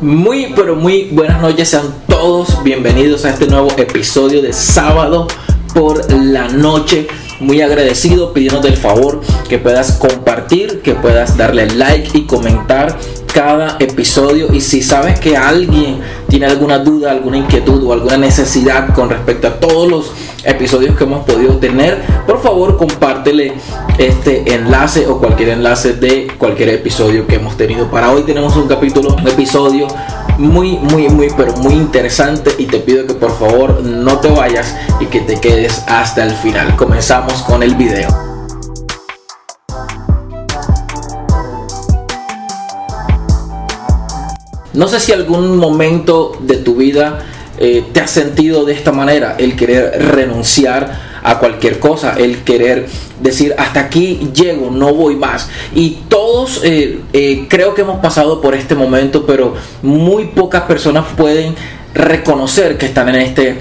[0.00, 5.26] Muy, pero muy buenas noches, sean todos bienvenidos a este nuevo episodio de sábado
[5.74, 7.06] por la noche.
[7.38, 12.98] Muy agradecido pidiéndote el favor que puedas compartir, que puedas darle like y comentar
[13.34, 18.94] cada episodio y si sabes que alguien tiene alguna duda, alguna inquietud o alguna necesidad
[18.94, 20.12] con respecto a todos los
[20.44, 23.52] episodios que hemos podido tener, por favor compártele
[23.98, 27.90] este enlace o cualquier enlace de cualquier episodio que hemos tenido.
[27.90, 29.86] Para hoy tenemos un capítulo, un episodio
[30.38, 34.74] muy, muy, muy, pero muy interesante y te pido que por favor no te vayas
[34.98, 36.76] y que te quedes hasta el final.
[36.76, 38.08] Comenzamos con el video.
[44.72, 47.18] No sé si algún momento de tu vida
[47.62, 52.86] eh, te has sentido de esta manera, el querer renunciar a cualquier cosa, el querer
[53.20, 55.50] decir hasta aquí llego, no voy más.
[55.74, 61.04] Y todos eh, eh, creo que hemos pasado por este momento, pero muy pocas personas
[61.14, 61.54] pueden
[61.92, 63.58] reconocer que están en este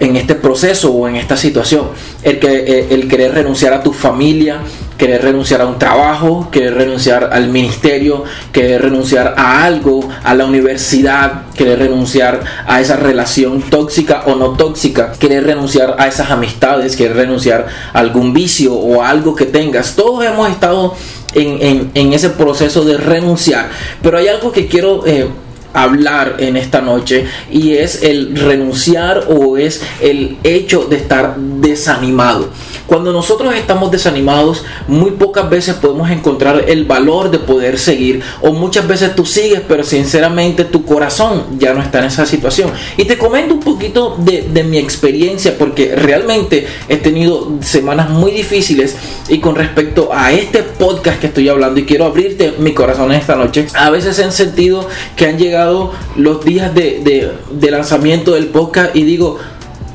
[0.00, 1.88] en este proceso o en esta situación.
[2.22, 4.60] El, que, el querer renunciar a tu familia,
[4.98, 10.44] querer renunciar a un trabajo, querer renunciar al ministerio, querer renunciar a algo, a la
[10.44, 16.96] universidad, querer renunciar a esa relación tóxica o no tóxica, querer renunciar a esas amistades,
[16.96, 19.94] querer renunciar a algún vicio o a algo que tengas.
[19.94, 20.94] Todos hemos estado
[21.34, 23.68] en, ese proceso de renunciar,
[24.02, 25.06] pero hay algo que quiero...
[25.06, 25.28] Eh,
[25.74, 32.48] hablar en esta noche y es el renunciar o es el hecho de estar desanimado.
[32.88, 38.22] Cuando nosotros estamos desanimados, muy pocas veces podemos encontrar el valor de poder seguir.
[38.40, 42.70] O muchas veces tú sigues, pero sinceramente tu corazón ya no está en esa situación.
[42.96, 48.96] Y te comento un poquito de, mi experiencia, porque realmente he tenido semanas muy difíciles.
[49.28, 53.36] Y con respecto a este podcast que estoy hablando, y quiero abrirte mi corazón esta
[53.36, 57.34] noche, a veces he sentido que han llegado los días de,
[57.70, 59.36] lanzamiento del podcast y digo,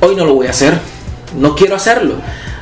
[0.00, 0.74] hoy no lo voy a hacer.
[1.36, 2.14] No quiero hacerlo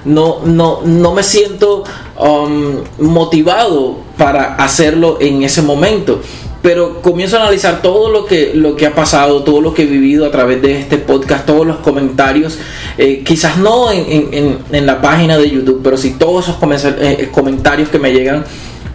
[0.05, 1.85] no, no, no me siento
[2.19, 6.21] um, motivado para hacerlo en ese momento.
[6.63, 9.87] Pero comienzo a analizar todo lo que, lo que ha pasado, todo lo que he
[9.87, 12.57] vivido a través de este podcast, todos los comentarios,
[12.99, 17.89] eh, quizás no en, en, la página de YouTube, pero sí todos esos eh, comentarios
[17.89, 18.45] que me llegan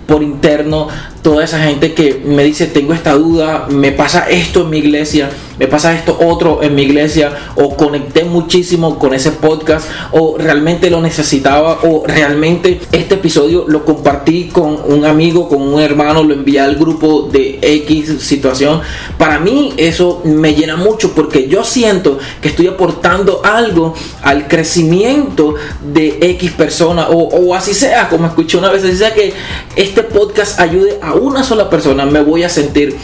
[0.07, 0.87] por interno,
[1.27, 5.29] toda esa gente que me dice, tengo esta duda, me pasa esto en mi iglesia,
[5.59, 10.89] me pasa esto otro en mi iglesia, o conecté muchísimo con ese podcast, o realmente
[10.89, 16.33] lo necesitaba, o realmente este episodio lo compartí con un amigo, con un hermano, lo
[16.33, 18.79] envié al grupo de X situación.
[19.17, 25.55] Para mí eso me llena mucho porque yo siento que estoy aportando algo al crecimiento
[25.93, 29.33] de X persona, o, así sea, como escuché una vez, así sea que
[29.75, 32.95] este podcast ayude a una sola persona, me voy a sentir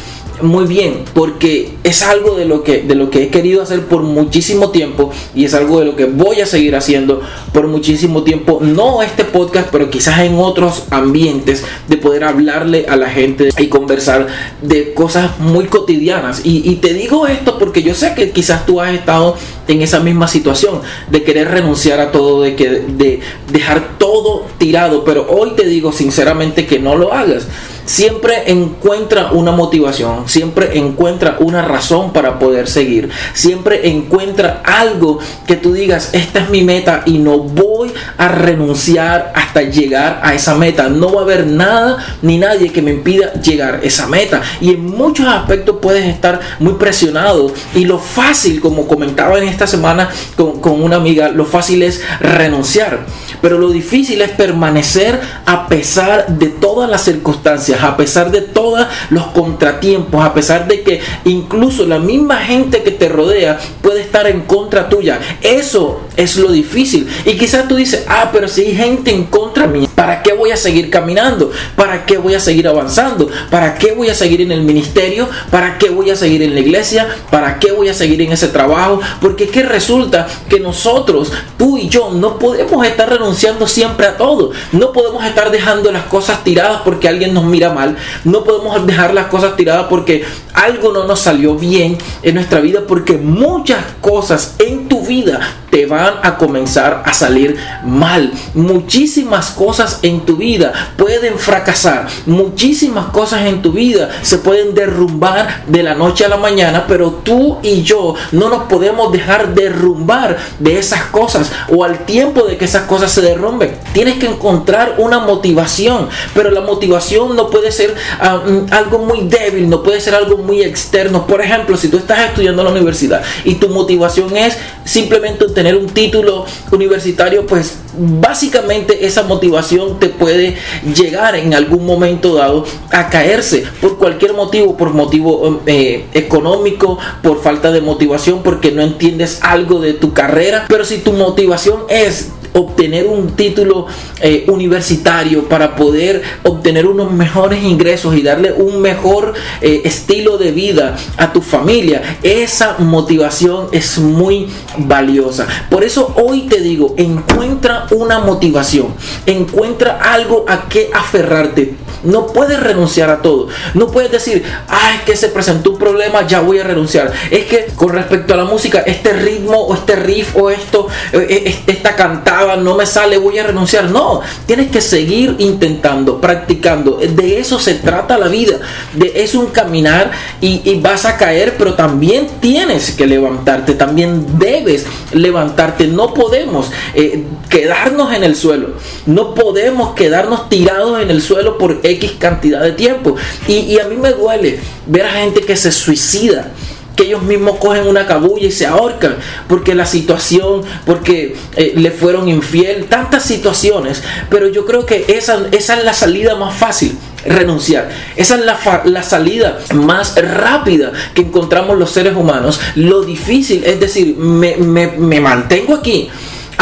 [0.41, 4.01] muy bien porque es algo de lo que de lo que he querido hacer por
[4.01, 7.21] muchísimo tiempo y es algo de lo que voy a seguir haciendo
[7.51, 8.59] por muchísimo tiempo.
[8.61, 13.67] No este podcast pero quizás en otros ambientes de poder hablarle a la gente y
[13.67, 14.27] conversar
[14.61, 16.41] de cosas muy cotidianas.
[16.43, 19.35] Y, y te digo esto porque yo sé que quizás tú has estado
[19.67, 23.19] en esa misma situación de querer renunciar a todo de que de
[23.51, 27.47] dejar todo tirado pero hoy te digo sinceramente que no lo hagas
[27.85, 35.55] siempre encuentra una motivación, siempre encuentra una razón para poder seguir, siempre encuentra algo que
[35.55, 40.55] tú digas, esta es mi meta y no voy a renunciar hasta llegar a esa
[40.55, 40.89] meta.
[40.89, 44.41] No va a haber nada ni nadie que me impida llegar a esa meta.
[44.61, 49.67] Y en muchos aspectos puedes estar muy presionado y lo fácil, como comentaba en esta
[49.67, 53.05] semana con, con una amiga, lo fácil es renunciar.
[53.41, 58.85] Pero lo difícil es permanecer a pesar de todas las circunstancias a pesar de todos
[59.09, 64.27] los contratiempos, a pesar de que incluso la misma gente que te rodea puede estar
[64.27, 65.19] en contra tuya.
[65.41, 67.07] Eso es lo difícil.
[67.25, 70.51] Y quizás tú dices, ah, pero si hay gente en contra mí, ¿para qué voy
[70.51, 71.49] a seguir caminando?
[71.77, 73.29] ¿Para qué voy a seguir avanzando?
[73.49, 75.29] ¿Para qué voy a seguir en el ministerio?
[75.49, 77.07] ¿Para qué voy a seguir en la iglesia?
[77.31, 78.99] ¿Para qué voy a seguir en ese trabajo?
[79.21, 84.17] Porque es que resulta que nosotros, tú y yo, no podemos estar renunciando siempre a
[84.17, 84.51] todo.
[84.73, 87.95] No podemos estar dejando las cosas tiradas porque alguien nos mira mal.
[88.25, 92.81] No podemos dejar las cosas tiradas porque algo no nos salió bien en nuestra vida
[92.85, 95.39] porque muchas cosas en tu vida
[95.71, 98.31] te van a comenzar a salir mal.
[98.53, 102.05] Muchísimas cosas en tu vida pueden fracasar.
[102.27, 107.09] Muchísimas cosas en tu vida se pueden derrumbar de la noche a la mañana, pero
[107.23, 112.55] tú y yo no nos podemos dejar derrumbar de esas cosas o al tiempo de
[112.57, 113.75] que esas cosas se derrumben.
[113.93, 119.21] Tienes que encontrar una motivación, pero la motivación no puede ser ah, mm, algo muy
[119.21, 121.25] débil, no puede ser algo muy externo.
[121.25, 124.55] Por ejemplo, si tú estás estudiando en la universidad y tu motivación es
[124.85, 130.55] simplemente tener un título universitario, pues básicamente esa motivación te puede
[130.95, 137.41] llegar en algún momento dado a caerse por cualquier motivo, por motivo eh, económico, por
[137.41, 140.65] falta de motivación, porque no entiendes algo de tu carrera.
[140.67, 143.87] Pero si tu motivación es obtener un título
[144.21, 150.51] eh, universitario para poder obtener unos mejores ingresos y darle un mejor eh, estilo de
[150.51, 154.47] vida a tu familia, esa motivación es muy
[154.77, 155.47] valiosa.
[155.69, 158.87] Por eso hoy te digo, encuentra una motivación,
[159.25, 161.75] encuentra algo a que aferrarte.
[162.03, 163.47] No puedes renunciar a todo.
[163.73, 167.11] No puedes decir, ay, que se presentó un problema, ya voy a renunciar.
[167.31, 171.61] Es que con respecto a la música, este ritmo o este riff o esto, eh,
[171.67, 173.89] esta cantada, no me sale, voy a renunciar.
[173.89, 176.97] No, tienes que seguir intentando, practicando.
[176.97, 178.59] De eso se trata la vida.
[178.93, 180.11] De, es un caminar
[180.41, 185.87] y, vas a caer, pero también tienes que levantarte, también debes levantarte.
[185.87, 188.73] No podemos eh, quedarnos en el suelo.
[189.05, 193.15] No podemos quedarnos tirados en el suelo por X cantidad de tiempo.
[193.47, 196.51] Y, a mí me duele ver a gente que se suicida
[196.95, 199.15] que ellos mismos cogen una cabulla y se ahorcan
[199.47, 204.03] porque la situación, porque eh, le fueron infiel, tantas situaciones.
[204.29, 206.95] Pero yo creo que esa, esa es la salida más fácil
[207.25, 207.89] renunciar.
[208.15, 212.59] Esa es la, la, salida más rápida que encontramos los seres humanos.
[212.75, 216.11] Lo difícil es decir, me, me mantengo aquí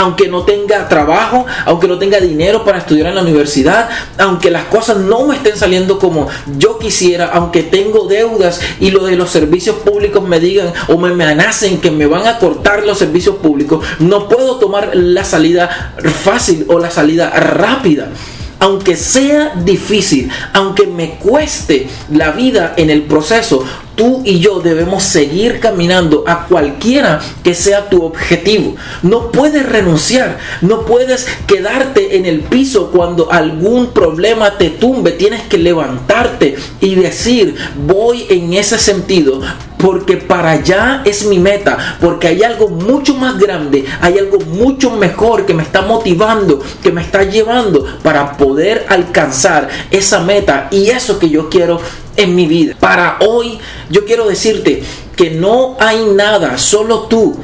[0.02, 3.88] aunque no tenga trabajo, aunque no tenga dinero para estudiar en la universidad,
[4.18, 6.28] aunque las cosas no me estén saliendo como
[6.58, 11.10] yo quisiera, aunque tengo deudas y lo de los servicios públicos me digan o me
[11.10, 15.94] amenacen que me van a cortar los servicios públicos, no puedo tomar la salida
[16.24, 18.10] fácil o la salida rápida.
[18.58, 23.64] Aunque sea difícil, aunque me cueste la vida en el proceso,
[24.02, 28.76] tú y yo debemos seguir caminando a cualquiera que sea tu objetivo.
[29.04, 35.12] No puedes renunciar, no puedes quedarte en el piso cuando algún problema te tumbe.
[35.12, 37.56] Tienes que levantarte y decir,
[37.86, 39.40] voy en ese sentido
[39.82, 44.92] porque para allá es mi meta, porque hay algo mucho más grande, hay algo mucho
[44.92, 50.90] mejor que me está motivando, que me está llevando para poder alcanzar esa meta y
[50.90, 51.82] eso que yo quiero
[52.16, 52.76] en mi vida.
[52.80, 53.58] Para hoy
[53.90, 54.84] yo quiero decirte
[55.16, 57.38] que no hay nada, solo tú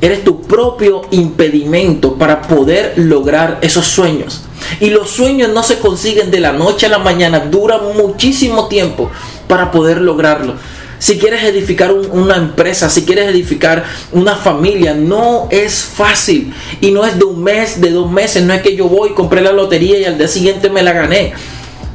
[0.00, 4.42] eres tu propio impedimento para poder lograr esos sueños.
[4.80, 9.10] Y los sueños no se consiguen de la noche a la mañana, duran muchísimo tiempo
[9.46, 10.54] para poder lograrlo.
[11.04, 16.54] Si quieres edificar una empresa, si quieres edificar una familia, no es fácil.
[16.80, 18.42] Y no es de un mes, de dos meses.
[18.42, 21.34] No es que yo voy, compré la lotería y al día siguiente me la gané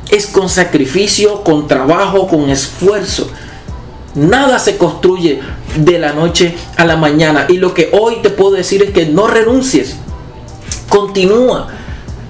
[0.10, 3.30] es con sacrificio, con trabajo, con esfuerzo.
[4.16, 5.40] Nada se construye
[5.76, 7.46] de la noche a la mañana.
[7.48, 9.96] Y lo que hoy te puedo decir es que no renuncies.
[10.88, 11.68] Continúa.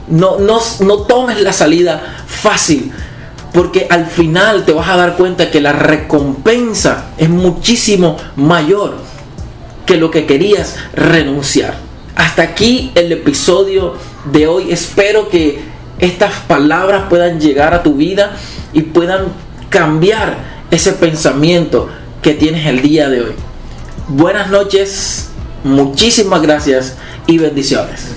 [0.08, 2.92] No, no, no tomes la salida fácil.
[3.54, 8.98] Porque al final te vas a dar cuenta que la recompensa es muchísimo mayor
[9.86, 11.76] que lo que querías renunciar.
[12.16, 13.96] Hasta aquí el episodio
[14.32, 14.72] de hoy.
[14.72, 15.60] Espero que
[16.00, 18.38] estas palabras puedan llegar a tu vida
[18.74, 19.28] y puedan
[19.70, 20.38] cambiar
[20.72, 21.90] ese pensamiento
[22.22, 23.34] que tienes el día de hoy.
[24.08, 25.30] Buenas noches,
[25.64, 26.98] muchísimas gracias
[27.28, 28.16] y bendiciones.